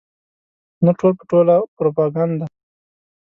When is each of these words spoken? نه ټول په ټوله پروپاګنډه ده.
نه 0.85 0.91
ټول 0.99 1.11
په 1.19 1.23
ټوله 1.29 1.55
پروپاګنډه 1.77 2.35
ده. 2.39 2.47